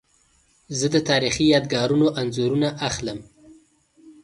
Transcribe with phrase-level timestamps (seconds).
[0.77, 3.19] زه د تاریخي یادګارونو انځورونه اخلم.